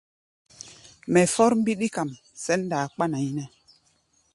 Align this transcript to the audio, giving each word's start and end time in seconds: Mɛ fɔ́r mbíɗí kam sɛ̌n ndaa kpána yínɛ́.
Mɛ 1.11 1.21
fɔ́r 1.33 1.51
mbíɗí 1.59 1.87
kam 1.95 2.09
sɛ̌n 2.43 2.59
ndaa 2.65 2.85
kpána 2.93 3.17
yínɛ́. 3.25 3.47